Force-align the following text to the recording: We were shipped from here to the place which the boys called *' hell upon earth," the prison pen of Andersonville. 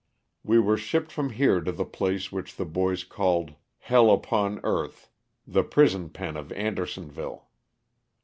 We 0.43 0.57
were 0.57 0.77
shipped 0.77 1.11
from 1.11 1.29
here 1.29 1.61
to 1.61 1.71
the 1.71 1.85
place 1.85 2.31
which 2.31 2.55
the 2.55 2.65
boys 2.65 3.03
called 3.03 3.53
*' 3.67 3.77
hell 3.77 4.09
upon 4.09 4.59
earth," 4.63 5.11
the 5.45 5.63
prison 5.63 6.09
pen 6.09 6.35
of 6.35 6.51
Andersonville. 6.53 7.47